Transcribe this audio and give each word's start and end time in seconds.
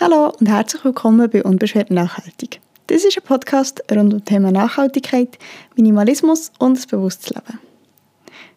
Hallo 0.00 0.32
und 0.38 0.46
herzlich 0.48 0.84
willkommen 0.84 1.28
bei 1.28 1.42
Unbeschwert 1.42 1.90
Nachhaltig. 1.90 2.60
Das 2.86 3.02
ist 3.04 3.18
ein 3.18 3.24
Podcast 3.24 3.82
rund 3.90 4.00
um 4.00 4.20
das 4.20 4.28
Thema 4.28 4.52
Nachhaltigkeit, 4.52 5.36
Minimalismus 5.74 6.52
und 6.60 6.76
das 6.76 6.86
bewusstes 6.86 7.30
Leben. 7.30 7.58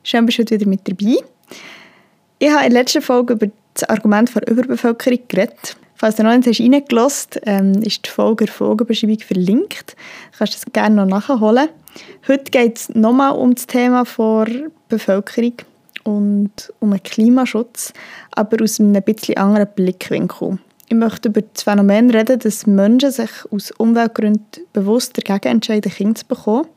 Schön, 0.04 0.28
bist 0.28 0.38
du 0.38 0.44
heute 0.44 0.60
wieder 0.60 0.70
mit 0.70 0.88
dabei. 0.88 1.18
Ich 2.38 2.52
habe 2.52 2.64
in 2.68 2.74
der 2.74 2.82
letzten 2.82 3.02
Folge 3.02 3.34
über 3.34 3.48
das 3.74 3.90
Argument 3.90 4.36
der 4.36 4.48
Überbevölkerung 4.48 5.20
geredet. 5.28 5.78
Falls 5.96 6.18
du 6.18 6.24
noch 6.24 6.38
nicht 6.38 6.60
reingelassen 6.60 7.30
hast, 7.32 7.42
ähm, 7.48 7.74
ist 7.82 8.06
die 8.06 8.12
Folge 8.12 8.46
der 8.46 8.54
Folgenbeschreibung 8.54 9.22
verlinkt. 9.22 9.96
Du 10.34 10.38
kannst 10.38 10.54
das 10.54 10.72
gerne 10.72 11.04
noch 11.04 11.08
nachholen. 11.08 11.70
Heute 12.28 12.52
geht 12.52 12.78
es 12.78 12.90
nochmal 12.90 13.32
um 13.32 13.56
das 13.56 13.66
Thema 13.66 14.04
der 14.04 14.70
Bevölkerung 14.90 15.54
und 16.04 16.72
um 16.80 16.92
den 16.92 17.02
Klimaschutz, 17.02 17.94
aber 18.30 18.62
aus 18.62 18.80
einem 18.80 19.02
bisschen 19.02 19.38
anderen 19.38 19.70
Blickwinkel. 19.76 20.60
Ich 20.92 20.98
möchte 20.98 21.30
über 21.30 21.42
das 21.42 21.64
Phänomen 21.64 22.10
reden, 22.10 22.38
dass 22.38 22.68
Menschen 22.68 23.12
sich 23.12 23.30
aus 23.50 23.72
Umweltgründen 23.72 24.66
bewusst 24.74 25.18
dagegen 25.18 25.54
entscheiden, 25.54 25.90
Kinder 25.90 26.16
zu 26.16 26.26
bekommen. 26.28 26.68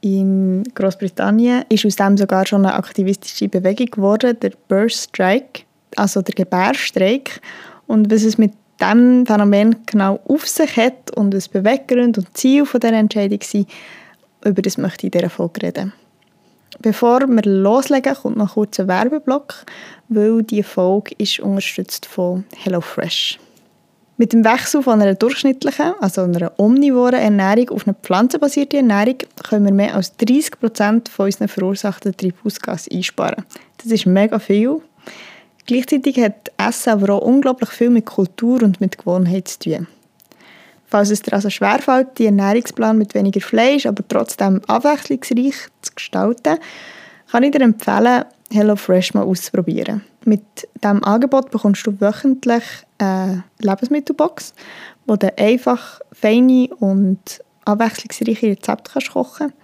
In 0.00 0.64
Großbritannien 0.74 1.64
ist 1.68 1.86
aus 1.86 1.94
dem 1.94 2.16
sogar 2.16 2.44
schon 2.44 2.66
eine 2.66 2.74
aktivistische 2.74 3.48
Bewegung 3.48 3.86
geworden, 3.86 4.36
der 4.40 4.50
Birth 4.66 4.94
Strike, 4.94 5.62
also 5.94 6.22
der 6.22 6.34
Gebärstreik. 6.34 7.40
Und 7.86 8.10
was 8.10 8.24
es 8.24 8.36
mit 8.36 8.52
diesem 8.80 9.26
Phänomen 9.26 9.76
genau 9.86 10.18
auf 10.26 10.48
sich 10.48 10.76
hat 10.76 11.16
und 11.16 11.32
was 11.32 11.46
Beweggründe 11.48 12.18
und 12.22 12.36
Ziel 12.36 12.66
von 12.66 12.80
dieser 12.80 12.94
Entscheidung 12.94 13.42
sind, 13.42 13.68
über 14.44 14.60
das 14.60 14.76
möchte 14.76 15.06
ich 15.06 15.14
in 15.14 15.20
dieser 15.20 15.30
Folge 15.30 15.62
reden. 15.62 15.92
Bevor 16.80 17.28
wir 17.28 17.42
loslegen, 17.44 18.16
kommt 18.16 18.38
noch 18.38 18.54
kurz 18.54 18.80
ein 18.80 18.88
Werbeblock, 18.88 19.54
weil 20.08 20.42
diese 20.42 20.64
Folge 20.64 21.14
ist 21.18 21.38
unterstützt 21.38 22.06
von 22.06 22.44
HelloFresh. 22.56 23.38
Mit 24.22 24.32
dem 24.32 24.44
Wechsel 24.44 24.84
von 24.84 25.02
einer 25.02 25.16
durchschnittlichen, 25.16 25.94
also 26.00 26.22
einer 26.22 26.52
omnivoren 26.56 27.18
Ernährung 27.18 27.70
auf 27.70 27.88
eine 27.88 27.96
pflanzenbasierte 28.00 28.76
Ernährung 28.76 29.16
können 29.42 29.64
wir 29.64 29.72
mehr 29.72 29.96
als 29.96 30.16
30 30.16 30.60
Prozent 30.60 31.08
von 31.08 31.26
unseren 31.26 31.48
verursachten 31.48 32.16
Treibhausgasen 32.16 32.92
einsparen. 32.92 33.44
Das 33.78 33.90
ist 33.90 34.06
mega 34.06 34.38
viel. 34.38 34.80
Gleichzeitig 35.66 36.20
hat 36.20 36.52
Essen 36.56 36.90
aber 36.90 37.14
auch 37.14 37.22
unglaublich 37.22 37.70
viel 37.70 37.90
mit 37.90 38.06
Kultur 38.06 38.62
und 38.62 38.80
mit 38.80 38.96
Gewohnheit 38.96 39.48
zu 39.48 39.58
tun. 39.58 39.88
Falls 40.86 41.10
es 41.10 41.22
dir 41.22 41.32
also 41.32 41.50
schwerfällt, 41.50 42.16
die 42.18 42.26
Ernährungsplan 42.26 42.96
mit 42.96 43.16
weniger 43.16 43.40
Fleisch, 43.40 43.86
aber 43.86 44.06
trotzdem 44.06 44.60
abwechslungsreich 44.68 45.66
zu 45.82 45.94
gestalten, 45.96 46.58
kann 47.32 47.42
ich 47.42 47.50
dir 47.50 47.62
empfehlen, 47.62 48.24
HelloFresh 48.52 49.14
mal 49.14 49.24
auszuprobieren. 49.24 50.02
Mit 50.24 50.42
diesem 50.82 51.02
Angebot 51.04 51.50
bekommst 51.50 51.86
du 51.86 52.00
wöchentlich 52.00 52.62
eine 52.98 53.44
Lebensmittelbox, 53.58 54.54
wo 55.06 55.16
du 55.16 55.36
einfach 55.38 56.00
feine 56.12 56.68
und 56.78 57.42
abwechslungsreiche 57.64 58.48
Rezepte 58.48 58.92
kannst 58.92 59.10
kochen 59.12 59.48
kannst, 59.48 59.54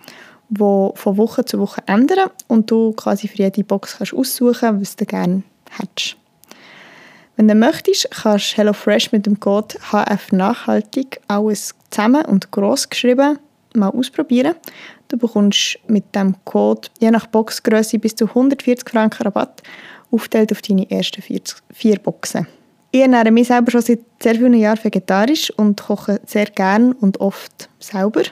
die 0.49 0.59
von 0.95 1.17
Woche 1.17 1.45
zu 1.45 1.59
Woche 1.59 1.83
ändern 1.87 2.31
und 2.47 2.71
du 2.71 2.93
quasi 2.93 3.29
für 3.29 3.39
jede 3.39 3.65
Box 3.65 3.99
kannst 3.99 4.15
aussuchen 4.15 4.81
was 4.81 4.97
du 4.97 5.05
gerne 5.05 5.43
hättest. 5.71 6.17
Wenn 7.37 7.49
du 7.49 7.55
möchtest, 7.55 8.11
kannst 8.11 8.57
HelloFresh 8.57 9.13
mit 9.13 9.27
dem 9.27 9.39
Code 9.39 9.77
HF 9.93 10.33
Nachhaltig 10.33 11.21
alles 11.29 11.75
zusammen 11.91 12.25
und 12.25 12.51
gross 12.51 12.89
geschrieben 12.89 13.39
mal 13.75 13.91
ausprobieren. 13.91 14.55
Du 15.09 15.17
bekommst 15.17 15.79
mit 15.89 16.15
dem 16.15 16.35
Code 16.45 16.89
je 17.01 17.11
nach 17.11 17.27
Boxgröße 17.27 17.99
bis 17.99 18.15
zu 18.15 18.27
140 18.27 18.89
Franken 18.89 19.23
Rabatt, 19.23 19.63
aufteilt 20.11 20.53
auf 20.53 20.63
deine 20.63 20.91
ersten 20.91 21.23
40, 21.23 21.59
vier 21.73 21.99
Boxen. 21.99 22.47
Ich 22.91 23.01
ernähre 23.01 23.31
mich 23.31 23.49
selber 23.49 23.71
schon 23.71 23.83
seit 23.83 24.01
sehr 24.23 24.35
vielen 24.35 24.55
Jahren 24.55 24.83
vegetarisch 24.83 25.51
und 25.57 25.83
koche 25.83 26.21
sehr 26.27 26.47
gern 26.47 26.93
und 26.93 27.21
oft 27.21 27.69
selber. 27.79 28.23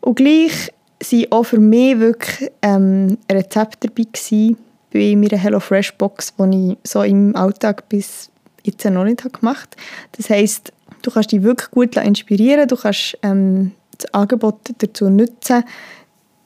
Und 0.00 0.16
gleich 0.16 0.72
waren 1.10 1.32
auch 1.32 1.44
für 1.44 1.60
mich 1.60 1.98
wirklich 1.98 2.50
ähm, 2.62 3.18
Rezepte 3.30 3.88
dabei 3.88 4.04
gewesen 4.12 4.56
bei 4.92 5.14
meiner 5.16 5.38
HelloFresh 5.38 5.94
Box, 5.94 6.34
die 6.38 6.72
ich 6.72 6.90
so 6.90 7.02
im 7.02 7.34
Alltag 7.36 7.88
bis 7.88 8.30
jetzt 8.64 8.84
noch 8.84 9.04
nicht 9.04 9.22
gemacht 9.32 9.76
habe. 9.76 10.16
Das 10.16 10.30
heisst, 10.30 10.72
du 11.02 11.10
kannst 11.10 11.32
dich 11.32 11.42
wirklich 11.42 11.70
gut 11.70 11.96
inspirieren, 11.96 12.66
du 12.66 12.76
kannst 12.76 13.18
ähm, 13.22 13.72
das 14.00 14.14
Angebot 14.14 14.58
dazu 14.78 15.08
nutzen, 15.08 15.64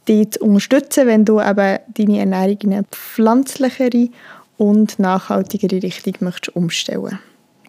dich 0.08 0.32
zu 0.32 0.40
unterstützen, 0.40 1.06
wenn 1.06 1.24
du 1.24 1.40
eben 1.40 1.78
deine 1.94 2.18
Ernährung 2.18 2.58
in 2.60 2.72
eine 2.72 2.84
pflanzlichere 2.84 4.08
und 4.56 4.98
nachhaltigere 4.98 5.82
Richtung 5.82 6.14
möchtest 6.20 6.54
umstellen 6.56 7.18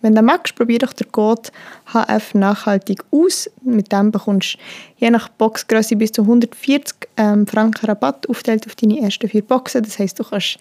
Wenn 0.02 0.16
du 0.16 0.22
magst, 0.22 0.56
probier 0.56 0.80
doch 0.80 0.94
den 0.94 1.12
Code 1.12 1.50
HF 1.94 2.36
Nachhaltig 2.36 3.04
aus. 3.12 3.50
Mit 3.64 3.92
dem 3.92 4.12
bekommst 4.12 4.56
du 4.56 4.60
je 4.98 5.10
nach 5.10 5.30
Boxgröße 5.30 5.96
bis 5.96 6.12
zu 6.12 6.24
140 6.24 6.96
ähm, 7.18 7.48
Franken 7.48 7.88
Rabatt 7.88 8.30
aufteilt 8.30 8.68
auf 8.68 8.76
deine 8.76 9.02
ersten 9.02 9.30
vier 9.30 9.42
Boxen. 9.42 9.84
Das 9.84 9.98
heisst, 9.98 10.20
du 10.20 10.24
kannst 10.24 10.60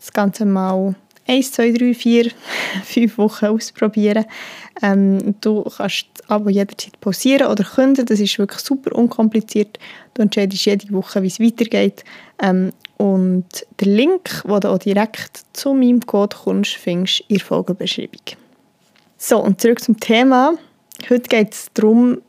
das 0.00 0.12
Ganze 0.12 0.44
mal 0.44 0.94
1, 1.26 1.52
2, 1.52 1.72
3, 1.72 1.94
4, 1.94 2.30
5 2.84 3.18
Wochen 3.18 3.46
ausprobieren. 3.46 4.26
Ähm, 4.82 5.34
du 5.40 5.62
kannst 5.62 6.06
das 6.14 6.30
Abo 6.30 6.50
jederzeit 6.50 7.00
pausieren 7.00 7.46
oder 7.46 7.64
künden. 7.64 8.04
Das 8.06 8.20
ist 8.20 8.38
wirklich 8.38 8.60
super 8.60 8.94
unkompliziert. 8.94 9.78
Du 10.14 10.22
entscheidest 10.22 10.66
jede 10.66 10.92
Woche, 10.92 11.22
wie 11.22 11.28
es 11.28 11.40
weitergeht. 11.40 12.04
Ähm, 12.42 12.72
und 12.96 13.66
den 13.80 13.96
Link, 13.96 14.42
wo 14.44 14.58
du 14.58 14.68
auch 14.68 14.78
direkt 14.78 15.42
zu 15.52 15.74
meinem 15.74 16.00
Code 16.00 16.36
kommst, 16.36 16.74
findest 16.74 17.20
du 17.20 17.24
in 17.28 17.36
der 17.38 17.46
Folgenbeschreibung. 17.46 18.20
So, 19.16 19.38
und 19.38 19.60
zurück 19.60 19.80
zum 19.80 19.98
Thema. 19.98 20.54
Heute 21.08 21.28
geht 21.28 21.54
es 21.54 21.68
darum, 21.74 22.20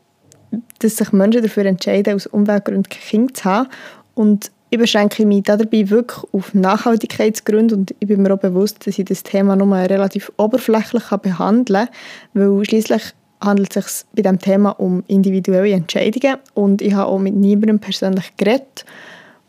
dass 0.80 0.98
sich 0.98 1.12
Menschen 1.12 1.44
dafür 1.44 1.66
entscheiden, 1.66 2.16
aus 2.16 2.28
Umweltgründen 2.28 2.90
kein 2.90 3.02
Kind 3.02 3.38
zu 3.38 3.44
haben. 3.46 3.70
Und 4.16 4.52
ich 4.76 4.82
beschränke 4.82 5.26
mich 5.26 5.44
dabei 5.44 5.90
wirklich 5.90 6.22
auf 6.34 6.54
Nachhaltigkeitsgründe 6.54 7.76
und 7.76 7.96
ich 7.98 8.08
bin 8.10 8.22
mir 8.22 8.34
auch 8.34 8.40
bewusst, 8.40 8.86
dass 8.86 9.00
ich 9.00 9.06
das 9.06 9.24
Thema 9.24 9.56
nur 9.56 9.74
relativ 9.74 10.32
oberflächlich 10.36 11.04
behandeln 11.22 11.88
kann, 11.88 11.96
weil 12.34 12.66
schließlich 12.66 13.02
handelt 13.40 13.76
es 13.78 14.00
sich 14.00 14.08
bei 14.14 14.22
diesem 14.22 14.40
Thema 14.40 14.72
um 14.72 15.02
individuelle 15.08 15.72
Entscheidungen 15.72 16.38
und 16.56 16.82
ich 16.82 16.94
habe 16.94 17.10
auch 17.10 17.20
mit 17.20 17.36
niemandem 17.36 17.80
persönlich 17.80 18.36
geredet, 18.36 18.84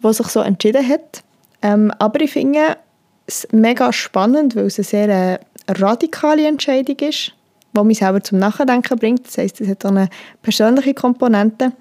der 0.01 0.13
sich 0.13 0.29
so 0.29 0.41
entschieden 0.41 0.89
hat. 0.89 1.25
Ähm, 1.61 1.91
aber 1.99 2.21
ich 2.21 2.31
finde 2.31 2.77
es 3.27 3.49
mega 3.51 3.93
spannend, 3.93 4.55
weil 4.55 4.67
es 4.67 4.79
eine 4.79 4.85
sehr 4.85 5.09
äh, 5.09 5.39
radikale 5.67 6.47
Entscheidung 6.47 7.01
ist, 7.01 7.33
die 7.77 7.83
mich 7.83 7.99
selber 7.99 8.23
zum 8.23 8.39
Nachdenken 8.39 8.97
bringt. 8.97 9.27
Das 9.27 9.39
heisst, 9.39 9.61
es 9.61 9.69
hat 9.69 9.85
auch 9.85 9.91
eine 9.91 10.09
persönliche 10.43 10.95
Komponente 10.95 11.73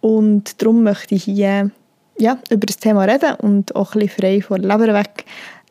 und 0.00 0.62
darum 0.62 0.84
möchte 0.84 1.16
ich 1.16 1.24
hier 1.24 1.70
ja, 2.18 2.38
über 2.50 2.66
das 2.66 2.76
Thema 2.76 3.04
reden 3.04 3.34
und 3.36 3.74
auch 3.76 3.94
ein 3.94 4.00
bisschen 4.00 4.20
frei 4.20 4.42
von 4.42 4.60
der 4.60 4.76
Leber 4.76 4.94
weg 4.94 5.24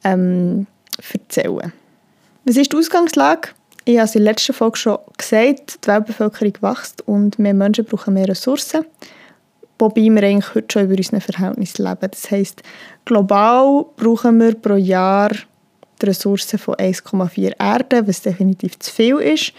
ähm, 0.04 0.68
erzählen. 1.14 1.74
Was 2.46 2.58
ist 2.58 2.72
die 2.72 2.78
Ausgangslage? 2.78 3.50
Ich 3.86 3.98
habe 3.98 4.06
es 4.06 4.16
in 4.16 4.24
der 4.24 4.32
letzten 4.32 4.54
Folge 4.54 4.78
schon 4.78 4.98
gesagt, 5.18 5.80
die 5.84 5.88
Weltbevölkerung 5.88 6.54
wächst 6.62 7.08
und 7.08 7.40
mehr 7.40 7.54
Menschen 7.54 7.86
brauchen 7.86 8.14
mehr 8.14 8.28
Ressourcen, 8.28 8.86
wobei 9.80 10.02
wir 10.02 10.24
eigentlich 10.24 10.56
heute 10.56 10.68
schon 10.72 10.84
über 10.86 10.96
unsere 10.96 11.22
Verhältnisse 11.22 11.84
leben. 11.84 12.12
Das 12.12 12.30
heisst, 12.32 12.64
global 13.06 13.86
brauchen 13.96 14.40
wir 14.40 14.56
pro 14.56 14.76
Jahr 14.76 15.32
die 16.02 16.06
Ressourcen 16.06 16.60
von 16.60 16.76
1,4 16.76 17.54
Erden, 17.60 18.08
was 18.08 18.22
definitiv 18.22 18.78
zu 18.80 18.94
viel 18.94 19.18
ist. 19.18 19.54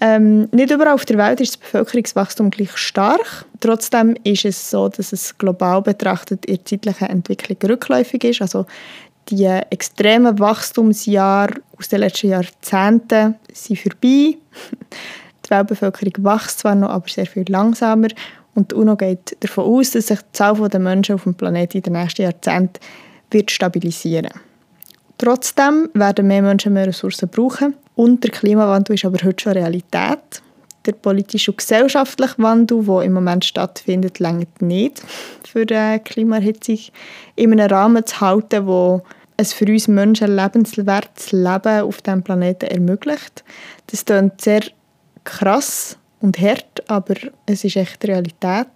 Ähm, 0.00 0.48
nicht 0.50 0.70
überall 0.70 0.94
auf 0.94 1.04
der 1.04 1.18
Welt 1.18 1.40
ist 1.40 1.54
das 1.54 1.60
Bevölkerungswachstum 1.60 2.50
gleich 2.50 2.76
stark. 2.76 3.46
Trotzdem 3.60 4.16
ist 4.24 4.44
es 4.44 4.70
so, 4.70 4.88
dass 4.88 5.12
es 5.12 5.38
global 5.38 5.82
betrachtet 5.82 6.44
in 6.46 6.56
der 6.56 6.64
zeitlichen 6.64 7.08
Entwicklung 7.08 7.58
rückläufig 7.70 8.24
ist. 8.24 8.42
Also 8.42 8.66
die 9.28 9.44
extremen 9.44 10.38
Wachstumsjahre 10.38 11.54
aus 11.78 11.88
den 11.88 12.00
letzten 12.00 12.28
Jahrzehnten 12.28 13.36
sind 13.52 13.78
vorbei. 13.78 14.36
Die 15.46 15.50
Weltbevölkerung 15.50 16.24
wächst 16.24 16.60
zwar 16.60 16.74
noch, 16.74 16.88
aber 16.88 17.06
sehr 17.06 17.26
viel 17.26 17.44
langsamer. 17.48 18.08
Und 18.54 18.70
die 18.70 18.76
UNO 18.76 18.96
geht 18.96 19.36
davon 19.40 19.64
aus, 19.64 19.90
dass 19.90 20.06
sich 20.06 20.20
die 20.20 20.32
Zahl 20.32 20.68
der 20.70 20.80
Menschen 20.80 21.16
auf 21.16 21.24
dem 21.24 21.34
Planeten 21.34 21.78
in 21.78 21.82
den 21.82 21.92
nächsten 21.92 22.22
Jahrzehnten 22.22 22.80
wird 23.30 23.50
stabilisieren 23.50 24.30
Trotzdem 25.18 25.90
werden 25.92 26.26
mehr 26.28 26.40
Menschen 26.40 26.72
mehr 26.72 26.86
Ressourcen 26.86 27.28
brauchen. 27.28 27.74
Und 27.96 28.24
der 28.24 28.30
Klimawandel 28.30 28.94
ist 28.94 29.04
aber 29.04 29.18
heute 29.24 29.42
schon 29.42 29.52
Realität. 29.52 30.42
Der 30.86 30.92
politische 30.92 31.50
und 31.50 31.58
gesellschaftliche 31.58 32.34
Wandel, 32.38 32.84
der 32.84 33.02
im 33.02 33.14
Moment 33.14 33.44
stattfindet, 33.44 34.18
längert 34.18 34.60
nicht 34.60 35.02
für 35.46 35.64
die 35.64 35.98
Klimaerhitzung 36.04 36.78
in 37.36 37.52
einem 37.52 37.70
Rahmen 37.70 38.04
zu 38.04 38.20
halten, 38.20 38.66
wo 38.66 39.02
es 39.36 39.52
für 39.52 39.66
uns 39.66 39.88
Menschen 39.88 40.36
lebenswertes 40.36 41.32
Leben 41.32 41.82
auf 41.82 42.02
diesem 42.02 42.22
Planeten 42.22 42.66
ermöglicht. 42.66 43.44
Das 43.86 44.04
klingt 44.04 44.40
sehr 44.40 44.62
krass 45.24 45.96
und 46.20 46.38
hart, 46.38 46.82
aber 46.88 47.14
es 47.46 47.64
ist 47.64 47.76
echt 47.76 48.04
Realität. 48.04 48.68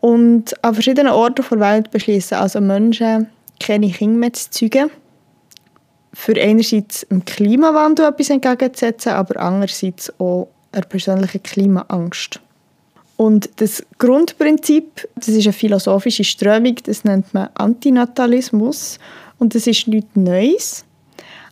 Und 0.00 0.52
an 0.64 0.74
verschiedenen 0.74 1.12
Orten 1.12 1.44
der 1.50 1.60
Welt 1.60 1.90
beschließen 1.90 2.36
also 2.36 2.60
Menschen, 2.60 3.28
keine 3.58 3.90
Kinder 3.90 4.18
mehr 4.18 4.32
zu 4.32 4.50
zeugen 4.50 4.90
für 6.12 6.34
einerseits 6.40 7.06
dem 7.08 7.24
Klimawandel 7.24 8.06
etwas 8.06 8.30
entgegenzusetzen, 8.30 9.12
aber 9.12 9.40
andererseits 9.40 10.12
auch 10.18 10.48
einer 10.72 10.86
persönlichen 10.86 11.42
Klimaangst. 11.42 12.40
Und 13.16 13.50
das 13.56 13.84
Grundprinzip, 13.98 15.06
das 15.14 15.28
ist 15.28 15.44
eine 15.44 15.52
philosophische 15.52 16.24
Strömung, 16.24 16.76
das 16.84 17.04
nennt 17.04 17.34
man 17.34 17.50
Antinatalismus 17.54 18.98
und 19.38 19.54
das 19.54 19.66
ist 19.66 19.88
nichts 19.88 20.08
Neues. 20.14 20.84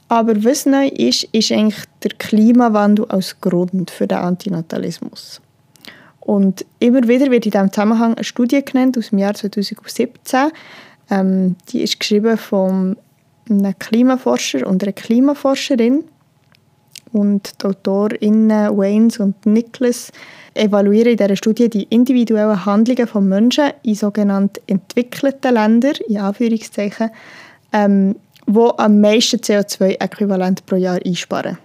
Aber 0.09 0.43
was 0.43 0.65
neu 0.65 0.89
ist, 0.89 1.25
ist 1.33 1.53
eigentlich 1.53 1.85
der 2.03 2.13
Klimawandel 2.13 3.05
als 3.07 3.39
Grund 3.41 3.91
für 3.91 4.07
den 4.07 4.19
Antinatalismus. 4.19 5.43
Und 6.21 6.65
immer 6.79 7.07
wieder 7.07 7.31
wird 7.31 7.45
in 7.47 7.53
diesem 7.53 7.73
Zusammenhang 7.73 8.15
eine 8.15 8.25
Studie 8.25 8.65
genannt 8.65 8.97
aus 8.97 9.11
dem 9.11 9.19
Jahr 9.19 9.35
2017. 9.35 10.51
Ähm, 11.11 11.57
die 11.69 11.83
ist 11.83 12.01
geschrieben 12.01 12.39
von 12.39 12.97
einem 13.51 13.79
Klimaforscher 13.79 14.67
und 14.67 14.83
einer 14.83 14.93
Klimaforscherin. 14.93 16.05
Und 17.13 17.63
die 17.63 17.67
Autorinnen 17.67 18.77
Waynes 18.77 19.19
und 19.19 19.47
Nicholas 19.47 20.13
evaluieren 20.55 21.13
in 21.13 21.17
dieser 21.17 21.37
Studie 21.37 21.71
die 21.71 21.85
individuellen 21.85 22.67
Handlungen 22.67 23.07
von 23.07 23.29
Menschen 23.29 23.71
in 23.83 23.95
sogenannten 23.95 24.61
entwickelten 24.67 25.55
Ländern, 25.55 25.95
in 26.07 26.19
Anführungszeichen, 26.19 27.11
ähm, 27.73 28.17
die 28.47 28.71
am 28.77 29.01
meisten 29.01 29.39
CO2-Äquivalent 29.39 30.67
pro 30.67 30.77
Jahr 30.77 31.01
einsparen. 31.05 31.59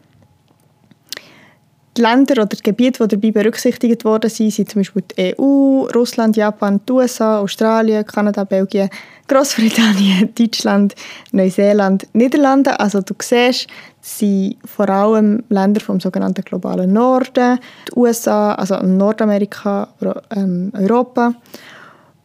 Die 1.96 2.02
Länder 2.02 2.42
oder 2.42 2.48
die 2.48 2.64
Gebiete, 2.64 3.08
die 3.08 3.16
dabei 3.16 3.32
berücksichtigt 3.32 4.04
worden 4.04 4.30
sind, 4.30 4.52
sind 4.52 4.70
zum 4.72 4.80
Beispiel 4.80 5.04
die 5.16 5.36
EU, 5.38 5.86
Russland, 5.94 6.36
Japan, 6.36 6.82
die 6.88 6.92
USA, 6.92 7.40
Australien, 7.40 8.04
Kanada, 8.04 8.44
Belgien, 8.46 8.90
Großbritannien, 9.28 10.34
Deutschland, 10.36 10.96
Neuseeland, 11.32 12.08
Niederlande. 12.14 12.80
Also 12.80 13.02
du 13.02 13.14
siehst, 13.22 13.68
es 14.02 14.20
sind 14.20 14.58
vor 14.66 14.90
allem 14.90 15.44
Länder 15.50 15.82
vom 15.82 16.00
sogenannten 16.00 16.44
globalen 16.44 16.92
Norden, 16.92 17.60
die 17.88 17.96
USA, 17.96 18.56
also 18.56 18.78
Nordamerika, 18.78 19.90
ähm, 20.36 20.72
Europa. 20.76 21.36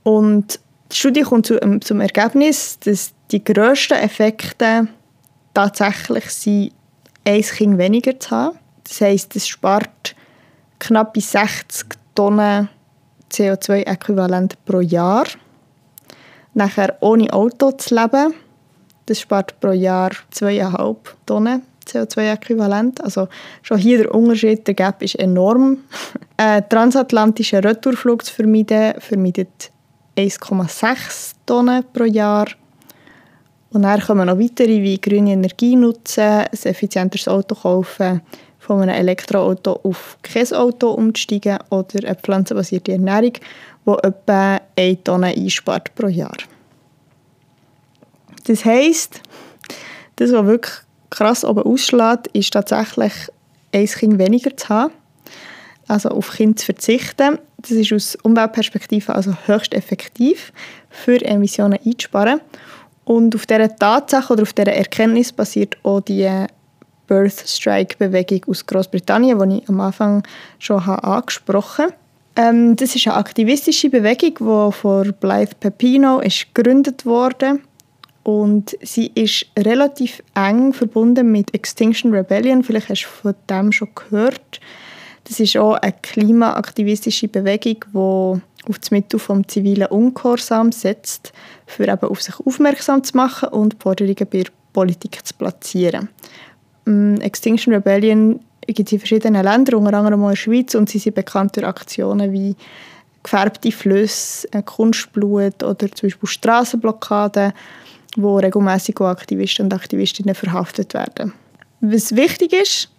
Und 0.02 0.60
die 0.90 0.96
Studie 0.96 1.22
kommt 1.22 1.44
zu, 1.44 1.60
ähm, 1.62 1.82
zum 1.82 2.00
Ergebnis, 2.00 2.78
dass 2.80 3.12
die 3.30 3.44
grössten 3.44 3.98
Effekte 3.98 4.88
tatsächlich 5.52 6.30
sind, 6.30 6.72
ein 7.26 7.42
Kind 7.42 7.76
weniger 7.76 8.18
zu 8.18 8.30
haben 8.30 8.58
das 8.88 9.00
heisst, 9.00 9.36
es 9.36 9.46
spart 9.46 10.14
knapp 10.78 11.16
60 11.16 11.88
Tonnen 12.14 12.68
CO2-Äquivalent 13.30 14.54
pro 14.64 14.80
Jahr. 14.80 15.26
Nachher 16.54 16.96
ohne 17.00 17.32
Auto 17.32 17.72
zu 17.72 17.94
leben, 17.94 18.34
das 19.06 19.20
spart 19.20 19.58
pro 19.60 19.72
Jahr 19.72 20.10
2,5 20.32 20.96
Tonnen 21.26 21.62
CO2-Äquivalent. 21.86 23.00
Also 23.02 23.28
schon 23.62 23.78
hier 23.78 23.98
der 23.98 24.14
Unterschied, 24.14 24.66
der 24.66 24.74
Gap 24.74 25.02
ist 25.02 25.18
enorm. 25.18 25.78
Ein 26.36 26.68
transatlantischen 26.68 27.60
Retourflug 27.60 28.24
zu 28.24 28.34
vermeiden, 28.34 28.94
vermeidet 29.00 29.70
1,6 30.16 31.32
Tonnen 31.46 31.84
pro 31.92 32.04
Jahr. 32.04 32.46
Und 33.70 33.82
dann 33.82 34.00
kommen 34.00 34.26
noch 34.26 34.38
weitere 34.38 34.82
wie 34.82 34.98
grüne 34.98 35.32
Energie 35.32 35.76
nutzen, 35.76 36.22
ein 36.22 36.48
effizienteres 36.52 37.28
Auto 37.28 37.54
kaufen, 37.54 38.22
von 38.68 38.82
einem 38.82 38.94
Elektroauto 38.94 39.80
auf 39.82 40.18
kein 40.20 40.52
Auto 40.52 40.90
umzusteigen 40.90 41.58
oder 41.70 42.06
eine 42.06 42.14
pflanzenbasierte 42.14 42.92
Ernährung, 42.92 43.32
die 43.86 43.92
etwa 44.02 44.60
1 44.76 44.98
Tonne 45.04 45.28
einspart 45.28 45.94
pro 45.94 46.08
Jahr. 46.08 46.36
Das 48.44 48.66
heisst, 48.66 49.22
das, 50.16 50.32
was 50.32 50.44
wirklich 50.44 50.74
krass 51.08 51.46
oben 51.46 51.62
ausschlägt, 51.62 52.26
ist 52.34 52.52
tatsächlich 52.52 53.14
ein 53.72 53.86
Kind 53.86 54.18
weniger 54.18 54.54
zu 54.54 54.68
haben, 54.68 54.92
also 55.86 56.10
auf 56.10 56.32
Kind 56.32 56.58
zu 56.58 56.66
verzichten. 56.66 57.38
Das 57.56 57.70
ist 57.70 57.90
aus 57.90 58.18
Umweltperspektive 58.22 59.14
also 59.14 59.34
höchst 59.46 59.72
effektiv, 59.72 60.52
für 60.90 61.24
Emissionen 61.24 61.78
einzusparen. 61.82 62.42
Und 63.06 63.34
auf 63.34 63.46
dieser 63.46 63.74
Tatsache 63.74 64.34
oder 64.34 64.42
auf 64.42 64.52
dieser 64.52 64.74
Erkenntnis 64.74 65.32
basiert 65.32 65.78
auch 65.82 66.00
die 66.02 66.46
Birth 67.08 67.42
Strike 67.48 67.96
Bewegung 67.98 68.42
aus 68.48 68.64
Großbritannien, 68.64 69.50
die 69.50 69.58
ich 69.58 69.68
am 69.68 69.80
Anfang 69.80 70.22
schon 70.58 70.80
angesprochen 70.80 71.86
habe. 71.86 71.94
Ähm, 72.36 72.76
das 72.76 72.94
ist 72.94 73.08
eine 73.08 73.16
aktivistische 73.16 73.90
Bewegung, 73.90 74.34
die 74.38 74.72
von 74.72 75.12
Blythe 75.18 75.56
Pepino 75.58 76.20
ist 76.20 76.54
gegründet 76.54 77.04
wurde 77.04 77.58
und 78.22 78.76
sie 78.82 79.10
ist 79.14 79.46
relativ 79.58 80.22
eng 80.34 80.72
verbunden 80.72 81.32
mit 81.32 81.52
Extinction 81.54 82.14
Rebellion. 82.14 82.62
Vielleicht 82.62 82.90
hast 82.90 83.04
du 83.04 83.08
von 83.08 83.34
dem 83.50 83.72
schon 83.72 83.88
gehört. 83.94 84.60
Das 85.24 85.40
ist 85.40 85.56
auch 85.56 85.74
eine 85.74 85.94
klimaaktivistische 86.00 87.28
Bewegung, 87.28 87.84
die 87.92 88.68
auf 88.70 88.78
das 88.78 88.90
Mittel 88.90 89.18
vom 89.18 89.48
zivilen 89.48 89.88
Ungehorsam 89.88 90.72
setzt, 90.72 91.32
eben 91.78 91.98
auf 92.00 92.22
sich 92.22 92.38
aufmerksam 92.38 93.02
zu 93.02 93.16
machen 93.16 93.48
und 93.48 93.82
Forderungen 93.82 94.26
bei 94.30 94.42
der 94.42 94.52
Politik 94.72 95.26
zu 95.26 95.34
platzieren. 95.34 96.08
Ähm, 96.88 97.20
Extinction 97.20 97.74
Rebellion 97.74 98.40
gibt 98.66 98.88
es 98.88 98.92
in 98.92 98.98
verschiedenen 98.98 99.44
Ländern, 99.44 99.76
unter 99.76 99.94
anderem 99.94 100.22
auch 100.22 100.28
in 100.28 100.32
der 100.32 100.36
Schweiz, 100.36 100.74
und 100.74 100.88
sie 100.88 100.98
sind 100.98 101.14
bekannt 101.14 101.56
durch 101.56 101.66
Aktionen 101.66 102.32
wie 102.32 102.56
gefärbte 103.22 103.70
Flüsse, 103.70 104.48
äh, 104.52 104.62
Kunstblut 104.62 105.62
oder 105.62 105.90
zum 105.92 106.08
Beispiel 106.08 106.28
Straßenblockaden, 106.28 107.52
wo 108.16 108.36
regelmäßig 108.36 109.00
Aktivisten 109.00 109.66
und 109.66 109.74
Aktivistinnen 109.74 110.34
verhaftet 110.34 110.94
werden. 110.94 111.32
Was 111.80 112.16
wichtig 112.16 112.52
ist, 112.52 112.90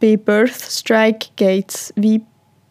bei 0.00 0.16
Birth 0.16 0.60
Strike 0.60 1.28
geht 1.36 1.70
es 1.70 1.92
wie 1.96 2.20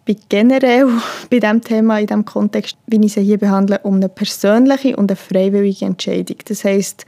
bei 0.06 0.16
generell 0.28 0.88
bei 1.30 1.40
diesem 1.40 1.62
Thema, 1.62 2.00
in 2.00 2.08
diesem 2.08 2.26
Kontext, 2.26 2.78
wie 2.88 3.04
ich 3.06 3.14
sie 3.14 3.22
hier 3.22 3.38
behandle, 3.38 3.80
um 3.84 3.96
eine 3.96 4.10
persönliche 4.10 4.96
und 4.96 5.10
eine 5.10 5.16
freiwillige 5.16 5.86
Entscheidung. 5.86 6.38
Das 6.46 6.64
heisst, 6.64 7.06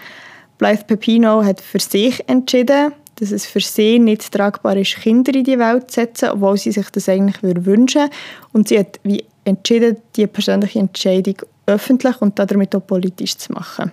Blythe 0.58 0.86
Pepino 0.86 1.44
hat 1.44 1.60
für 1.60 1.80
sich 1.80 2.24
entschieden, 2.30 2.94
dass 3.16 3.32
es 3.32 3.46
für 3.46 3.62
sie 3.62 4.00
nicht 4.00 4.32
tragbar 4.32 4.76
ist, 4.78 4.96
Kinder 4.96 5.34
in 5.34 5.44
die 5.44 5.58
Welt 5.58 5.90
zu 5.90 6.02
setzen, 6.02 6.30
obwohl 6.30 6.58
sie 6.58 6.72
sich 6.72 6.90
das 6.90 7.10
eigentlich 7.10 7.38
wünschen 7.42 8.10
Und 8.52 8.68
sie 8.68 8.80
hat 8.80 9.00
wie 9.04 9.24
entschieden, 9.46 9.98
die 10.16 10.28
persönliche 10.28 10.80
Entscheidung 10.80 11.36
öffentlich 11.66 12.22
und 12.22 12.38
damit 12.38 12.76
auch 12.76 12.86
politisch 12.86 13.38
zu 13.38 13.54
machen. 13.54 13.92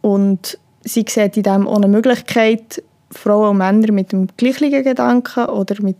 Und 0.00 0.58
sie 0.82 1.04
sieht 1.08 1.36
in 1.36 1.42
dem 1.42 1.68
eine 1.68 1.88
Möglichkeit, 1.88 2.82
Frauen 3.10 3.50
und 3.50 3.58
Männer 3.58 3.92
mit 3.92 4.12
dem 4.12 4.28
gleichen 4.36 4.84
Gedanken 4.84 5.46
oder 5.46 5.76
mit 5.82 5.96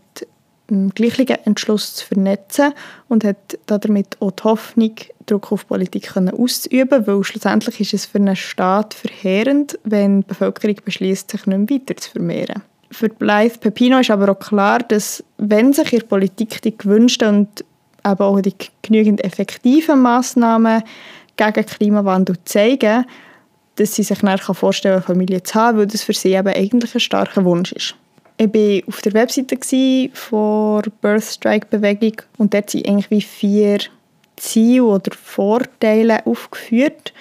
gleichen 0.93 1.27
Entschluss 1.45 1.95
zu 1.95 2.05
vernetzen 2.05 2.73
und 3.07 3.23
hat 3.23 3.57
damit 3.65 4.17
auch 4.19 4.31
die 4.31 4.43
Hoffnung, 4.43 4.95
Druck 5.25 5.51
auf 5.51 5.67
Politik 5.67 6.15
auszuüben, 6.17 7.05
weil 7.05 7.23
schlussendlich 7.23 7.79
ist 7.79 7.93
es 7.93 8.05
für 8.05 8.17
einen 8.17 8.35
Staat 8.35 8.93
verheerend, 8.93 9.77
wenn 9.83 10.21
die 10.21 10.27
Bevölkerung 10.27 10.77
beschließt, 10.83 11.29
sich 11.29 11.45
nicht 11.45 11.57
mehr 11.57 11.79
weiter 11.79 11.95
zu 11.97 12.11
vermehren. 12.11 12.63
Für 12.91 13.09
Blythe 13.09 13.59
Pepino 13.59 13.99
ist 13.99 14.09
aber 14.09 14.29
auch 14.29 14.39
klar, 14.39 14.79
dass 14.79 15.23
wenn 15.37 15.73
sich 15.73 15.93
ihre 15.93 16.05
Politik 16.05 16.61
die 16.63 16.75
gewünschten 16.75 17.27
und 17.27 17.65
eben 18.05 18.19
auch 18.19 18.41
die 18.41 18.53
genügend 18.81 19.23
effektiven 19.23 20.01
Massnahmen 20.01 20.83
gegen 21.37 21.65
Klimawandel 21.65 22.37
zeigen, 22.45 23.05
dass 23.75 23.95
sie 23.95 24.03
sich 24.03 24.19
dann 24.19 24.37
vorstellen 24.39 24.95
kann, 24.95 25.15
Familie 25.15 25.43
zu 25.43 25.55
haben, 25.55 25.77
weil 25.77 25.87
das 25.87 26.03
für 26.03 26.13
sie 26.13 26.33
eben 26.33 26.47
eigentlich 26.47 26.95
ein 26.95 26.99
starker 26.99 27.45
Wunsch 27.45 27.71
ist. 27.71 27.95
Ich 28.41 28.53
war 28.53 28.87
auf 28.87 29.01
der 29.01 29.13
Webseite 29.15 29.57
der 29.57 30.91
Birth 31.01 31.23
Strike 31.23 31.67
Bewegung 31.69 32.21
und 32.37 32.53
dort 32.53 32.69
sind 32.69 32.87
eigentlich 32.87 33.11
wie 33.11 33.21
vier 33.21 33.79
Ziele 34.37 34.85
oder 34.85 35.11
Vorteile 35.13 36.25
aufgeführt. 36.25 37.13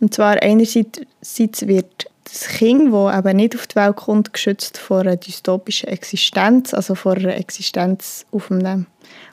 Und 0.00 0.12
zwar 0.12 0.42
einerseits 0.42 1.66
wird 1.66 2.10
das 2.24 2.48
Kind, 2.48 2.92
das 2.92 3.18
eben 3.18 3.36
nicht 3.38 3.54
auf 3.54 3.66
die 3.66 3.76
Welt 3.76 3.96
kommt, 3.96 4.34
geschützt 4.34 4.76
vor 4.76 5.00
einer 5.00 5.16
dystopischen 5.16 5.88
Existenz, 5.88 6.74
also 6.74 6.94
vor 6.94 7.14
einer 7.14 7.34
Existenz 7.36 8.26
auf 8.30 8.50
einem 8.50 8.84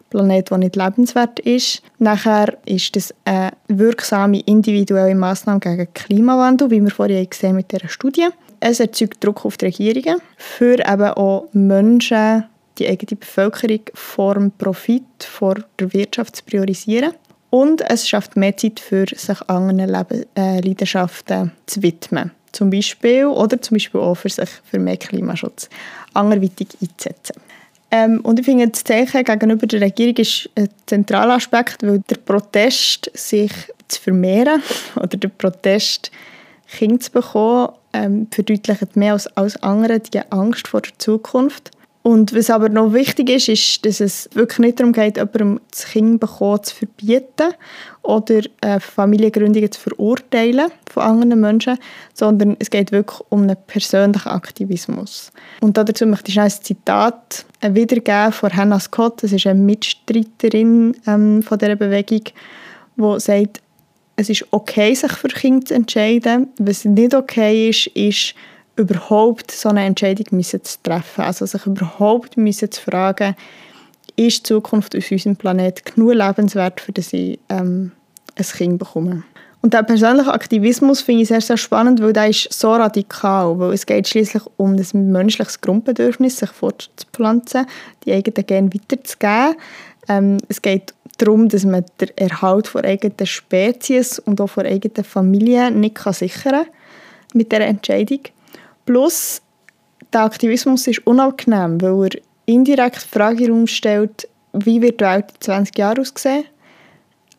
Planet, 0.09 0.49
der 0.49 0.59
nicht 0.59 0.77
lebenswert 0.77 1.41
ist. 1.41 1.81
Nachher 1.99 2.57
ist 2.65 2.95
das 2.95 3.13
eine 3.25 3.51
wirksame 3.67 4.39
individuelle 4.45 5.13
Massnahme 5.13 5.59
gegen 5.59 5.93
Klimawandel, 5.93 6.71
wie 6.71 6.81
wir 6.81 6.91
vorhin 6.91 7.29
gesehen 7.29 7.57
mit 7.57 7.69
dieser 7.69 7.89
Studie. 7.89 8.29
Es 8.65 8.79
erzeugt 8.79 9.21
Druck 9.21 9.43
auf 9.43 9.57
die 9.57 9.65
Regierungen, 9.65 10.21
für 10.37 10.79
eben 10.79 11.09
auch 11.15 11.49
Menschen, 11.51 12.45
die 12.77 12.87
eigene 12.87 13.17
Bevölkerung 13.17 13.81
vor 13.93 14.35
dem 14.35 14.51
Profit, 14.51 15.03
vor 15.19 15.55
der 15.77 15.91
Wirtschaft 15.91 16.37
zu 16.37 16.43
priorisieren. 16.45 17.11
Und 17.49 17.81
es 17.81 18.07
schafft 18.07 18.37
mehr 18.37 18.55
Zeit 18.55 18.79
für 18.79 19.05
sich 19.13 19.41
anderen 19.49 19.79
Leben, 19.79 20.25
äh, 20.37 20.61
Leidenschaften 20.61 21.51
zu 21.65 21.83
widmen. 21.83 22.31
Zum 22.53 22.69
Beispiel, 22.69 23.25
oder 23.25 23.61
zum 23.61 23.75
Beispiel 23.75 23.99
auch 23.99 24.15
für 24.15 24.29
sich 24.29 24.49
für 24.63 24.79
mehr 24.79 24.95
Klimaschutz 24.95 25.67
anderweitig 26.13 26.69
einzusetzen. 26.81 27.41
Ähm, 27.91 28.21
und 28.21 28.39
ich 28.39 28.45
finde, 28.45 28.69
das 28.69 28.85
Zeichen 28.85 29.25
gegenüber 29.25 29.67
der 29.67 29.81
Regierung 29.81 30.15
ist 30.15 30.49
ein 30.55 30.69
zentraler 30.85 31.35
Aspekt, 31.35 31.83
weil 31.83 31.99
der 32.09 32.15
Protest, 32.15 33.11
sich 33.13 33.51
zu 33.89 34.01
vermehren 34.01 34.63
oder 34.95 35.17
der 35.17 35.27
Protest, 35.27 36.11
Kinder 36.73 36.99
zu 36.99 37.11
bekommen, 37.11 37.69
ähm, 37.93 38.27
verdeutlicht 38.31 38.95
mehr 38.95 39.13
als 39.13 39.27
alles 39.37 39.61
andere 39.63 39.99
die 39.99 40.21
Angst 40.31 40.67
vor 40.67 40.81
der 40.81 40.97
Zukunft. 40.97 41.71
Und 42.03 42.35
was 42.35 42.49
aber 42.49 42.67
noch 42.67 42.91
wichtig 42.91 43.29
ist, 43.29 43.47
ist, 43.47 43.85
dass 43.85 44.01
es 44.01 44.29
wirklich 44.33 44.59
nicht 44.59 44.79
darum 44.79 44.91
geht, 44.91 45.15
jemandem 45.15 45.61
das 45.71 45.85
Kind 45.85 46.19
bekommen 46.19 46.61
zu 46.61 46.75
verbieten 46.75 47.53
oder 48.01 48.41
äh, 48.59 48.81
Familiengründungen 48.81 49.71
zu 49.71 49.79
verurteilen 49.79 50.69
von 50.91 51.03
anderen 51.03 51.39
Menschen, 51.39 51.77
sondern 52.13 52.57
es 52.59 52.69
geht 52.69 52.91
wirklich 52.91 53.21
um 53.29 53.43
einen 53.43 53.55
persönlichen 53.67 54.27
Aktivismus. 54.27 55.31
Und 55.61 55.77
dazu 55.77 56.05
möchte 56.05 56.29
ich 56.29 56.41
ein 56.41 56.49
Zitat 56.49 57.45
wiedergeben 57.61 58.33
von 58.33 58.53
Hannah 58.53 58.81
Scott, 58.81 59.23
das 59.23 59.31
ist 59.31 59.47
eine 59.47 59.61
Mitstreiterin 59.61 60.97
ähm, 61.07 61.41
von 61.41 61.57
dieser 61.57 61.77
Bewegung, 61.77 62.23
die 62.97 63.19
sagt, 63.19 63.62
es 64.15 64.29
ist 64.29 64.45
okay, 64.51 64.93
sich 64.93 65.11
für 65.13 65.27
Kinder 65.27 65.65
zu 65.65 65.73
entscheiden. 65.73 66.49
Was 66.57 66.85
nicht 66.85 67.15
okay 67.15 67.69
ist, 67.69 67.87
ist, 67.87 68.35
überhaupt 68.75 69.51
so 69.51 69.69
eine 69.69 69.85
Entscheidung 69.85 70.25
müssen 70.31 70.63
zu 70.63 70.77
treffen. 70.81 71.21
Also 71.21 71.45
sich 71.45 71.65
überhaupt 71.65 72.37
müssen 72.37 72.71
zu 72.71 72.81
fragen, 72.81 73.35
ist 74.15 74.39
die 74.39 74.43
Zukunft 74.43 74.95
auf 74.95 75.11
unserem 75.11 75.35
Planeten 75.35 75.81
genug 75.93 76.13
lebenswert, 76.13 76.81
für 76.81 76.91
dass 76.91 77.13
ich 77.13 77.39
ähm, 77.49 77.91
ein 78.35 78.45
Kind 78.45 78.79
bekomme. 78.79 79.23
Und 79.61 79.73
der 79.73 79.83
persönliche 79.83 80.33
Aktivismus 80.33 81.01
finde 81.01 81.21
ich 81.21 81.29
sehr, 81.29 81.39
sehr 81.39 81.55
spannend, 81.55 82.01
weil 82.01 82.11
der 82.11 82.27
ist 82.27 82.51
so 82.51 82.73
radikal, 82.73 83.57
weil 83.59 83.73
es 83.73 83.85
geht 83.85 84.07
schließlich 84.09 84.43
um 84.57 84.75
das 84.75 84.93
menschliches 84.93 85.61
Grundbedürfnis, 85.61 86.37
sich 86.37 86.49
fortzupflanzen, 86.49 87.65
die 88.03 88.11
eigenen 88.11 88.45
Gene 88.45 88.69
weiterzugeben. 88.73 89.55
Ähm, 90.09 90.37
es 90.49 90.61
geht 90.61 90.93
darum, 91.23 91.49
dass 91.49 91.65
man 91.65 91.85
den 91.99 92.09
Erhalt 92.15 92.67
von 92.67 92.83
eigenen 92.85 93.25
Spezies 93.25 94.19
und 94.19 94.39
auch 94.41 94.47
von 94.47 94.65
eigenen 94.65 95.03
Familien 95.03 95.79
nicht 95.79 95.97
sichern 95.97 96.65
kann 96.65 96.65
mit 97.33 97.51
dieser 97.51 97.65
Entscheidung. 97.65 98.19
Plus, 98.85 99.41
der 100.11 100.23
Aktivismus 100.23 100.87
ist 100.87 101.05
unangenehm, 101.07 101.81
weil 101.81 102.05
er 102.05 102.21
indirekt 102.45 103.03
die 103.03 103.17
Frage 103.17 103.45
herumstellt, 103.45 104.27
wie 104.53 104.81
wird 104.81 105.01
die 105.01 105.05
Welt 105.05 105.25
in 105.33 105.41
20 105.41 105.77
Jahren 105.77 105.99
aussehen? 105.99 106.45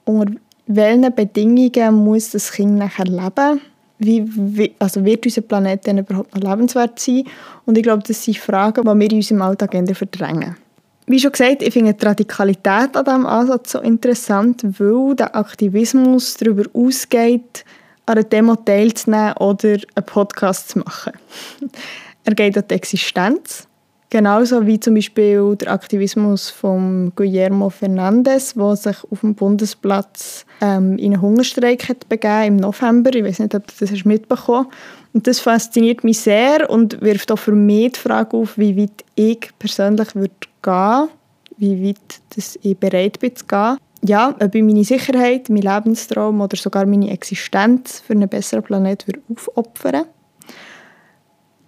Unter 0.04 0.34
welchen 0.66 1.14
Bedingungen 1.14 1.94
muss 2.04 2.30
das 2.30 2.52
Kind 2.52 2.76
nachher 2.76 3.04
leben? 3.04 3.60
Wie, 3.98 4.24
wie, 4.26 4.74
also 4.80 5.04
wird 5.04 5.24
unser 5.24 5.42
Planet 5.42 5.86
denn 5.86 5.98
überhaupt 5.98 6.34
noch 6.34 6.50
lebenswert 6.50 6.98
sein? 6.98 7.24
Und 7.64 7.78
ich 7.78 7.84
glaube, 7.84 8.02
das 8.06 8.24
sind 8.24 8.38
Fragen, 8.38 8.82
die 8.82 8.86
wir 8.86 9.10
in 9.10 9.16
unserem 9.16 9.42
Alltag 9.42 9.70
verdrängen. 9.96 10.56
Wie 11.06 11.20
schon 11.20 11.32
gesagt, 11.32 11.62
ich 11.62 11.72
finde 11.72 11.92
die 11.92 12.06
Radikalität 12.06 12.96
an 12.96 13.04
diesem 13.04 13.26
Ansatz 13.26 13.72
so 13.72 13.80
interessant, 13.80 14.64
weil 14.78 15.14
der 15.14 15.36
Aktivismus 15.36 16.34
darüber 16.34 16.64
ausgeht, 16.72 17.64
an 18.06 18.16
einer 18.16 18.24
Demo 18.24 18.56
teilzunehmen 18.56 19.34
oder 19.34 19.76
einen 19.94 20.06
Podcast 20.06 20.70
zu 20.70 20.78
machen. 20.78 21.12
er 22.24 22.34
geht 22.34 22.56
an 22.56 22.64
die 22.68 22.74
Existenz. 22.74 23.68
Genauso 24.10 24.66
wie 24.66 24.78
zum 24.78 24.94
Beispiel 24.94 25.56
der 25.56 25.72
Aktivismus 25.72 26.48
von 26.48 27.12
Guillermo 27.16 27.68
Fernandez, 27.70 28.54
der 28.54 28.76
sich 28.76 28.96
auf 29.10 29.20
dem 29.20 29.34
Bundesplatz 29.34 30.46
ähm, 30.60 30.98
in 30.98 31.14
einen 31.14 31.22
Hungerstreik 31.22 31.88
hat 31.88 32.08
begeben 32.08 32.44
im 32.44 32.56
November. 32.58 33.12
Ich 33.14 33.24
weiß 33.24 33.40
nicht, 33.40 33.54
ob 33.54 33.66
du 33.66 33.86
das 33.86 34.04
mitbekommen 34.04 34.68
hast. 35.14 35.26
Das 35.26 35.40
fasziniert 35.40 36.04
mich 36.04 36.20
sehr 36.20 36.70
und 36.70 37.00
wirft 37.00 37.32
auch 37.32 37.38
für 37.38 37.52
mich 37.52 37.92
die 37.92 38.00
Frage 38.00 38.36
auf, 38.36 38.56
wie 38.56 38.76
weit 38.76 39.04
ich 39.16 39.50
persönlich 39.58 40.14
würde 40.14 40.34
gehen 40.62 41.08
wie 41.56 41.88
weit 41.88 42.20
dass 42.34 42.58
ich 42.62 42.76
bereit 42.76 43.20
bin 43.20 43.34
zu 43.36 43.44
gehen 43.46 43.76
ja, 44.06 44.34
ob 44.38 44.54
ich 44.54 44.62
meine 44.62 44.84
Sicherheit, 44.84 45.48
mein 45.48 45.62
Lebenstraum 45.62 46.42
oder 46.42 46.58
sogar 46.58 46.84
meine 46.84 47.10
Existenz 47.10 48.00
für 48.00 48.12
einen 48.12 48.28
besseren 48.28 48.62
Planet 48.62 49.06
aufopfern 49.30 50.04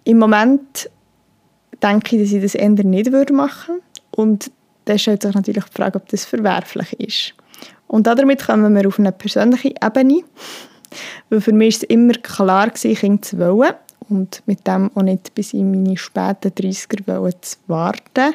Im 0.03 0.19
Moment 0.19 0.89
denke 1.81 2.15
ich, 2.15 2.23
dass 2.23 2.33
ich 2.33 2.41
das 2.41 2.55
eher 2.55 2.69
nicht 2.69 3.11
machen 3.31 3.75
würde. 3.75 3.81
Und 4.11 4.51
dann 4.85 4.99
stellt 4.99 5.23
sich 5.23 5.35
natürlich 5.35 5.65
die 5.65 5.73
Frage, 5.73 5.97
ob 5.97 6.07
das 6.09 6.25
verwerflich 6.25 6.93
ist. 6.99 7.33
Und 7.87 8.07
damit 8.07 8.45
kommen 8.45 8.75
wir 8.75 8.87
auf 8.87 8.99
eine 8.99 9.11
persönliche 9.11 9.73
Ebene. 9.83 10.23
Weil 11.29 11.41
für 11.41 11.53
mich 11.53 11.75
war 11.75 11.83
es 11.83 11.89
immer 11.89 12.13
klar, 12.13 12.69
Kinder 12.69 13.21
zu 13.21 13.39
wollen 13.39 13.73
und 14.09 14.41
mit 14.45 14.65
dem 14.65 14.89
auch 14.95 15.01
nicht 15.01 15.35
bis 15.35 15.53
in 15.53 15.71
meine 15.71 15.97
späten 15.97 16.49
30er 16.49 17.41
zu 17.41 17.57
warten. 17.67 18.33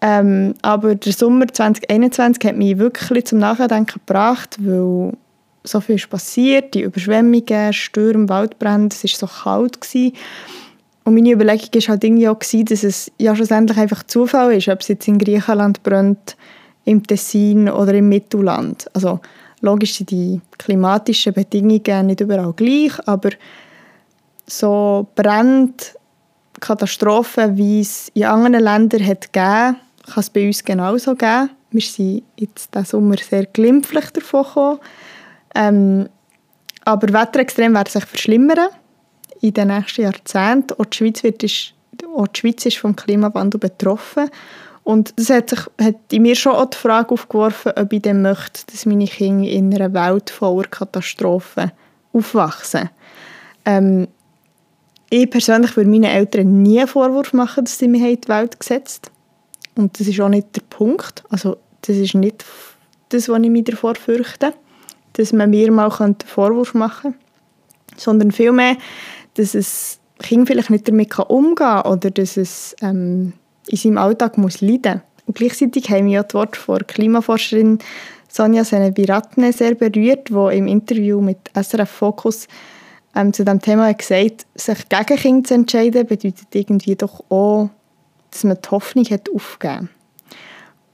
Ähm, 0.00 0.54
aber 0.62 0.94
der 0.94 1.12
Sommer 1.12 1.48
2021 1.48 2.44
hat 2.44 2.56
mich 2.56 2.78
wirklich 2.78 3.26
zum 3.26 3.38
Nachdenken 3.38 4.00
gebracht, 4.06 4.56
weil 4.60 5.12
so 5.64 5.80
viel 5.80 5.96
ist 5.96 6.08
passiert, 6.08 6.74
die 6.74 6.82
Überschwemmungen, 6.82 7.72
Stürme, 7.72 8.28
Waldbrände, 8.28 8.94
es 8.94 9.02
war 9.02 9.28
so 9.28 9.42
kalt. 9.42 9.80
Gewesen. 9.80 10.12
Und 11.08 11.14
meine 11.14 11.30
Überlegung 11.30 11.70
war 11.72 11.88
halt 11.88 12.04
irgendwie 12.04 12.28
auch, 12.28 12.38
gewesen, 12.38 12.66
dass 12.66 12.84
es 12.84 13.10
ja 13.16 13.34
schlussendlich 13.34 13.78
einfach 13.78 14.02
Zufall 14.02 14.52
ist, 14.52 14.68
ob 14.68 14.82
es 14.82 14.88
jetzt 14.88 15.08
in 15.08 15.16
Griechenland 15.16 15.82
brennt, 15.82 16.36
im 16.84 17.02
Tessin 17.02 17.70
oder 17.70 17.94
im 17.94 18.10
Mittelland. 18.10 18.90
Also 18.92 19.18
logisch 19.62 19.94
sind 19.94 20.10
die 20.10 20.42
klimatischen 20.58 21.32
Bedingungen 21.32 22.08
nicht 22.08 22.20
überall 22.20 22.52
gleich, 22.52 22.92
aber 23.08 23.30
so 24.46 25.06
Brände, 25.14 25.82
Katastrophen, 26.60 27.56
wie 27.56 27.80
es 27.80 28.10
in 28.12 28.24
anderen 28.24 28.62
Ländern 28.62 29.06
hat 29.06 29.32
gegeben 29.32 29.76
kann 30.06 30.20
es 30.20 30.28
bei 30.28 30.46
uns 30.46 30.62
genauso 30.62 31.14
geben. 31.14 31.48
Wir 31.70 31.80
sind 31.80 32.24
jetzt 32.36 32.74
diesen 32.74 32.84
Sommer 32.84 33.16
sehr 33.16 33.46
glimpflich 33.46 34.10
davon 34.10 34.44
gekommen. 34.44 34.78
Ähm, 35.54 36.08
aber 36.84 37.14
Wetterextreme 37.14 37.74
werden 37.74 37.90
sich 37.90 38.04
verschlimmern 38.04 38.68
in 39.40 39.54
den 39.54 39.68
nächsten 39.68 40.02
Jahrzehnten. 40.02 40.74
Auch 40.78 40.86
die 40.86 40.96
Schweiz, 40.96 41.22
wird 41.22 41.42
ist, 41.42 41.74
auch 42.16 42.28
die 42.28 42.40
Schweiz 42.40 42.66
ist 42.66 42.78
vom 42.78 42.96
Klimawandel 42.96 43.60
betroffen. 43.60 44.30
Und 44.84 45.12
das 45.16 45.30
hat, 45.30 45.50
sich, 45.50 45.60
hat 45.80 45.96
in 46.10 46.22
mir 46.22 46.34
schon 46.34 46.52
auch 46.52 46.70
die 46.70 46.78
Frage 46.78 47.10
aufgeworfen, 47.10 47.72
ob 47.76 47.92
ich 47.92 48.02
dann 48.02 48.22
möchte, 48.22 48.62
dass 48.72 48.86
meine 48.86 49.06
Kinder 49.06 49.48
in 49.48 49.74
einer 49.74 49.92
Welt 49.92 50.30
voller 50.30 50.66
Katastrophen 50.66 51.72
aufwachsen. 52.12 52.88
Ähm, 53.64 54.08
ich 55.10 55.28
persönlich 55.28 55.76
würde 55.76 55.90
meinen 55.90 56.04
Eltern 56.04 56.62
nie 56.62 56.78
einen 56.78 56.88
Vorwurf 56.88 57.32
machen, 57.32 57.64
dass 57.64 57.78
sie 57.78 57.88
mich 57.88 58.02
in 58.02 58.20
die 58.20 58.28
Welt 58.28 58.58
gesetzt 58.58 59.06
haben. 59.06 59.84
Und 59.84 60.00
das 60.00 60.06
ist 60.06 60.20
auch 60.20 60.28
nicht 60.28 60.56
der 60.56 60.62
Punkt. 60.62 61.22
Also 61.28 61.58
das 61.82 61.96
ist 61.96 62.14
nicht 62.14 62.44
das, 63.10 63.28
was 63.28 63.40
ich 63.40 63.50
mich 63.50 63.64
davor 63.64 63.94
fürchte, 63.94 64.52
dass 65.14 65.32
man 65.32 65.50
mir 65.50 65.70
mal 65.70 65.90
einen 65.98 66.16
Vorwurf 66.26 66.74
machen 66.74 67.12
könnte, 67.12 67.28
sondern 67.96 68.32
vielmehr, 68.32 68.76
dass 69.38 69.54
es 69.54 69.98
Kind 70.18 70.48
vielleicht 70.48 70.70
nicht 70.70 70.88
damit 70.88 71.16
umgehen 71.18 71.54
kann 71.54 71.82
oder 71.82 72.10
dass 72.10 72.36
es 72.36 72.74
ähm, 72.82 73.32
in 73.68 73.78
seinem 73.78 73.98
Alltag 73.98 74.36
muss 74.36 74.60
leiden 74.60 74.94
muss. 74.94 75.02
Und 75.26 75.36
gleichzeitig 75.36 75.90
haben 75.90 76.06
wir 76.06 76.20
auch 76.20 76.24
das 76.24 76.34
Wort 76.34 76.56
von 76.56 76.86
Klimaforscherin 76.86 77.78
Sonja 78.28 78.64
Seneviratne 78.64 79.52
sehr 79.52 79.74
berührt, 79.74 80.28
die 80.28 80.56
im 80.56 80.66
Interview 80.66 81.20
mit 81.20 81.38
SRF 81.54 81.90
Focus 81.90 82.48
ähm, 83.14 83.32
zu 83.32 83.44
diesem 83.44 83.60
Thema 83.60 83.92
gesagt 83.94 84.46
sich 84.54 84.88
gegen 84.88 85.16
Kinder 85.16 85.48
zu 85.48 85.54
entscheiden, 85.54 86.06
bedeutet 86.06 86.54
irgendwie 86.54 86.96
doch 86.96 87.24
auch 87.30 87.70
dass 88.30 88.44
man 88.44 88.58
die 88.62 88.68
Hoffnung 88.70 89.04
hat 89.06 89.30
aufgegeben 89.34 89.88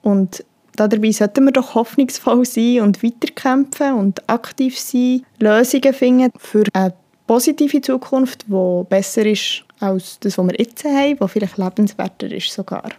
Und 0.02 0.44
dabei 0.76 1.10
sollten 1.10 1.44
wir 1.44 1.52
doch 1.52 1.74
hoffnungsvoll 1.74 2.44
sein 2.44 2.80
und 2.80 3.02
weiterkämpfen 3.02 3.94
und 3.94 4.28
aktiv 4.28 4.78
sein, 4.78 5.24
Lösungen 5.40 5.94
finden 5.94 6.30
für 6.38 6.64
eine 6.72 6.94
positive 7.26 7.80
Zukunft, 7.80 8.44
die 8.46 8.82
besser 8.88 9.26
ist 9.26 9.64
als 9.80 10.18
das, 10.20 10.38
was 10.38 10.46
wir 10.46 10.58
jetzt 10.58 10.84
haben, 10.84 11.16
die 11.18 11.28
vielleicht 11.28 11.58
lebenswerter 11.58 12.30
ist 12.30 12.52
sogar. 12.52 12.90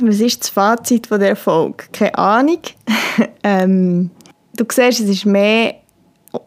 Was 0.00 0.20
ist 0.20 0.40
das 0.40 0.48
Fazit 0.48 1.06
von 1.06 1.20
dieser 1.20 1.36
Folge? 1.36 1.84
Keine 1.92 2.18
Ahnung. 2.18 2.58
ähm, 3.44 4.10
du 4.56 4.64
siehst, 4.70 5.00
es 5.00 5.24
war 5.24 5.32
mehr 5.32 5.76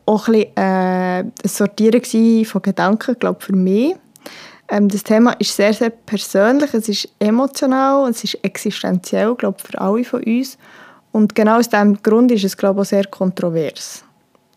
auch 0.06 0.28
ein, 0.28 0.46
äh, 0.56 1.20
ein 1.20 1.32
Sortieren 1.46 2.46
von 2.46 2.62
Gedanken, 2.62 3.16
glaube 3.18 3.40
für 3.42 3.56
mich. 3.56 3.96
Ähm, 4.70 4.90
das 4.90 5.04
Thema 5.04 5.32
ist 5.40 5.56
sehr, 5.56 5.74
sehr 5.74 5.92
persönlich, 5.92 6.74
es 6.74 6.90
ist 6.90 7.10
emotional, 7.20 8.10
es 8.10 8.24
ist 8.24 8.38
existenziell, 8.44 9.34
glaube 9.36 9.60
für 9.64 9.80
alle 9.80 10.04
von 10.04 10.24
uns. 10.24 10.58
Und 11.14 11.34
genau 11.36 11.58
aus 11.58 11.70
diesem 11.70 12.02
Grund 12.04 12.32
ist 12.32 12.44
es, 12.44 12.58
glaube 12.58 12.82
ich, 12.82 12.88
auch 12.88 12.90
sehr 12.90 13.06
kontrovers. 13.06 14.04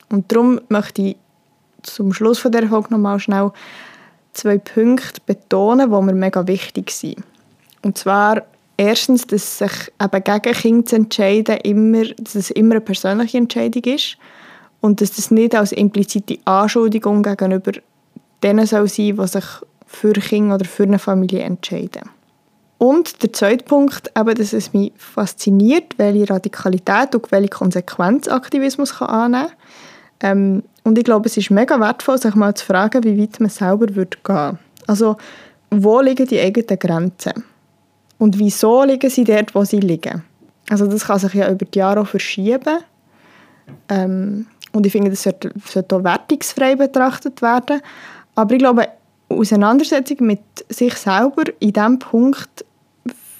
Und 0.08 0.30
darum 0.32 0.60
möchte 0.68 1.02
ich 1.02 1.16
zum 1.82 2.12
Schluss 2.12 2.38
von 2.38 2.52
der 2.52 2.68
Folge 2.68 2.90
nochmal 2.90 3.20
schnell 3.20 3.52
zwei 4.32 4.58
Punkte 4.58 5.20
betonen, 5.26 5.90
die 5.90 6.02
mir 6.02 6.14
mega 6.14 6.46
wichtig 6.46 6.90
sind. 6.90 7.22
Und 7.82 7.98
zwar 7.98 8.42
erstens, 8.76 9.26
dass 9.26 9.58
sich 9.58 9.92
eben 10.00 10.24
gegen 10.24 10.54
Kinder 10.54 10.86
zu 10.86 10.96
entscheiden 10.96 11.58
immer, 11.58 12.04
dass 12.18 12.34
es 12.34 12.50
immer 12.50 12.76
eine 12.76 12.80
persönliche 12.80 13.38
Entscheidung 13.38 13.84
ist 13.84 14.16
und 14.80 15.00
dass 15.00 15.12
das 15.12 15.30
nicht 15.30 15.54
als 15.54 15.72
implizite 15.72 16.38
Anschuldigung 16.44 17.22
gegenüber 17.22 17.72
denen 18.42 18.66
soll 18.66 18.88
sein, 18.88 19.16
die 19.16 19.26
sich 19.26 19.44
für 19.86 20.12
Kinder 20.12 20.54
oder 20.54 20.64
für 20.64 20.84
eine 20.84 20.98
Familie 20.98 21.40
entscheiden. 21.40 22.08
Und 22.78 23.22
der 23.22 23.32
zweite 23.34 23.64
Punkt, 23.64 24.10
eben, 24.16 24.34
dass 24.34 24.54
es 24.54 24.72
mich 24.72 24.92
fasziniert, 24.96 25.98
welche 25.98 26.30
Radikalität 26.30 27.14
und 27.14 27.30
welche 27.30 27.50
Konsequenz 27.50 28.26
Aktivismus 28.28 28.94
kann 28.94 29.08
annehmen 29.08 29.48
kann. 29.48 29.56
Ähm, 30.22 30.62
und 30.84 30.98
ich 30.98 31.04
glaube, 31.04 31.28
es 31.28 31.36
ist 31.36 31.50
mega 31.50 31.78
wertvoll, 31.80 32.18
sich 32.18 32.34
mal 32.34 32.54
zu 32.54 32.64
fragen, 32.64 33.04
wie 33.04 33.20
weit 33.20 33.40
man 33.40 33.50
selber 33.50 33.94
würde 33.94 34.18
gehen 34.24 34.58
Also, 34.86 35.16
wo 35.70 36.00
liegen 36.00 36.26
die 36.26 36.40
eigenen 36.40 36.78
Grenzen? 36.78 37.44
Und 38.18 38.38
wieso 38.38 38.84
liegen 38.84 39.08
sie 39.08 39.24
dort, 39.24 39.54
wo 39.54 39.64
sie 39.64 39.80
liegen? 39.80 40.22
Also 40.68 40.86
das 40.86 41.04
kann 41.04 41.18
sich 41.18 41.34
ja 41.34 41.50
über 41.50 41.64
die 41.64 41.78
Jahre 41.78 42.00
auch 42.00 42.06
verschieben. 42.06 42.78
Ähm, 43.88 44.46
und 44.72 44.86
ich 44.86 44.92
finde, 44.92 45.10
das 45.10 45.22
sollte, 45.22 45.52
sollte 45.64 45.96
auch 45.96 46.04
wertungsfrei 46.04 46.76
betrachtet 46.76 47.42
werden. 47.42 47.80
Aber 48.34 48.52
ich 48.52 48.58
glaube, 48.58 48.88
Auseinandersetzung 49.28 50.26
mit 50.26 50.40
sich 50.68 50.94
selber 50.94 51.44
in 51.60 51.72
diesem 51.72 51.98
Punkt 51.98 52.64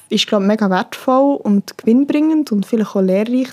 ist, 0.09 0.27
glaube 0.27 0.43
ich, 0.43 0.47
mega 0.47 0.69
wertvoll 0.69 1.37
und 1.37 1.77
gewinnbringend 1.77 2.51
und 2.51 2.65
vielleicht 2.65 2.95
auch 2.95 3.01
lehrreich. 3.01 3.49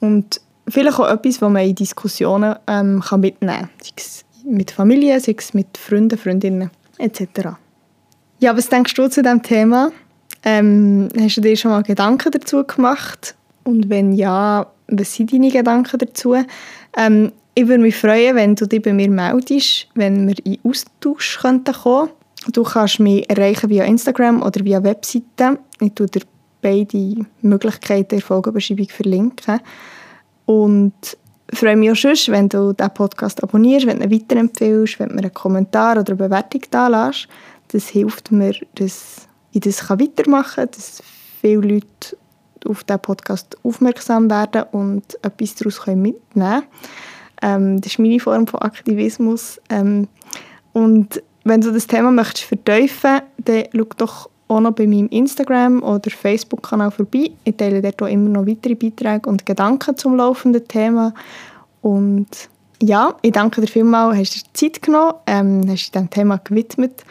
Und 0.00 0.40
vielleicht 0.70 0.98
auch 0.98 1.08
etwas, 1.08 1.40
was 1.42 1.50
man 1.50 1.64
in 1.64 1.74
Diskussionen 1.74 2.56
ähm, 2.66 3.02
kann 3.06 3.20
mitnehmen 3.20 3.60
kann. 3.60 3.70
Sei 3.82 3.92
es 3.96 4.24
mit 4.44 4.70
Familie, 4.70 5.20
sei 5.20 5.34
es 5.36 5.54
mit 5.54 5.76
Freunden, 5.76 6.18
Freundinnen 6.18 6.70
etc. 6.98 7.50
Ja, 8.38 8.56
was 8.56 8.68
denkst 8.68 8.94
du 8.94 9.08
zu 9.08 9.22
diesem 9.22 9.42
Thema? 9.42 9.92
Ähm, 10.42 11.08
hast 11.18 11.36
du 11.36 11.40
dir 11.40 11.56
schon 11.56 11.70
mal 11.70 11.82
Gedanken 11.82 12.30
dazu 12.32 12.64
gemacht? 12.64 13.34
Und 13.64 13.90
wenn 13.90 14.12
ja, 14.12 14.66
was 14.88 15.14
sind 15.14 15.32
deine 15.32 15.50
Gedanken 15.50 15.98
dazu? 15.98 16.36
Ähm, 16.96 17.32
ich 17.54 17.68
würde 17.68 17.82
mich 17.82 17.96
freuen, 17.96 18.36
wenn 18.36 18.54
du 18.54 18.66
dich 18.66 18.82
bei 18.82 18.92
mir 18.92 19.10
meldest, 19.10 19.88
wenn 19.94 20.28
wir 20.28 20.36
in 20.44 20.58
Austausch 20.64 21.38
kommen 21.40 21.64
könnten. 21.64 22.10
Du 22.52 22.62
kannst 22.62 23.00
mich 23.00 23.28
erreichen 23.28 23.68
via 23.68 23.84
Instagram 23.84 24.42
oder 24.42 24.64
via 24.64 24.82
Webseite. 24.82 25.58
Ich 25.80 25.92
tue 25.92 26.06
dir 26.06 26.22
beide 26.62 27.26
Möglichkeiten 27.42 28.14
in 28.14 28.20
der 28.20 28.22
Folgenbeschreibung 28.22 28.88
verlinken. 28.88 29.60
Und 30.50 31.16
freue 31.52 31.76
mich 31.76 31.92
auch 31.92 31.94
schon, 31.94 32.16
wenn 32.34 32.48
du 32.48 32.72
diesen 32.72 32.92
Podcast 32.92 33.40
abonnierst, 33.40 33.86
wenn 33.86 34.00
du 34.00 34.06
ihn 34.06 34.10
weiterempfehlst, 34.10 34.98
wenn 34.98 35.10
du 35.10 35.14
mir 35.14 35.20
einen 35.20 35.32
Kommentar 35.32 35.92
oder 35.92 36.08
eine 36.08 36.16
Bewertung 36.16 36.62
da 36.72 36.88
lässt. 36.88 37.28
Das 37.68 37.86
hilft 37.86 38.32
mir, 38.32 38.52
dass 38.74 39.28
ich 39.52 39.60
das 39.60 39.88
weitermachen 39.88 40.54
kann, 40.56 40.70
dass 40.72 41.04
viele 41.40 41.74
Leute 41.74 42.16
auf 42.66 42.82
diesen 42.82 43.00
Podcast 43.00 43.56
aufmerksam 43.62 44.28
werden 44.28 44.64
und 44.72 45.16
etwas 45.22 45.54
daraus 45.54 45.86
mitnehmen 45.86 46.20
können. 46.34 46.62
Ähm, 47.42 47.80
das 47.80 47.92
ist 47.92 47.98
meine 48.00 48.18
Form 48.18 48.48
von 48.48 48.60
Aktivismus. 48.60 49.60
Ähm, 49.68 50.08
und 50.72 51.22
wenn 51.44 51.60
du 51.60 51.70
das 51.70 51.86
Thema 51.86 52.10
möchtest 52.10 52.48
vertiefen 52.48 53.20
dann 53.38 53.64
schau 53.72 53.84
doch 53.96 54.30
auch 54.50 54.60
noch 54.60 54.72
bei 54.72 54.86
meinem 54.86 55.08
Instagram- 55.08 55.82
oder 55.82 56.10
Facebook-Kanal 56.10 56.90
vorbei. 56.90 57.30
Ich 57.44 57.56
teile 57.56 57.80
dort 57.80 58.02
auch 58.02 58.08
immer 58.08 58.28
noch 58.28 58.46
weitere 58.46 58.74
Beiträge 58.74 59.28
und 59.28 59.46
Gedanken 59.46 59.96
zum 59.96 60.16
laufenden 60.16 60.66
Thema. 60.66 61.14
Und 61.82 62.28
ja, 62.82 63.14
ich 63.22 63.32
danke 63.32 63.60
dir 63.60 63.68
vielmals, 63.68 64.18
hast 64.18 64.34
dir 64.34 64.52
Zeit 64.52 64.82
genommen, 64.82 65.14
ähm, 65.26 65.62
hast 65.68 65.82
dich 65.82 65.90
diesem 65.92 66.10
Thema 66.10 66.38
gewidmet 66.38 67.04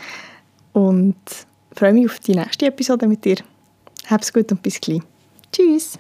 und 0.74 1.15
freue 1.75 1.93
mich 1.93 2.08
auf 2.08 2.19
die 2.19 2.36
nächste 2.36 2.67
Episode 2.67 3.08
mit 3.08 3.24
dir. 3.24 3.38
Hab's 4.08 4.34
gut 4.34 4.51
und 4.51 4.62
bis 4.62 4.81
gleich. 4.81 5.01
Tschüss! 5.51 5.98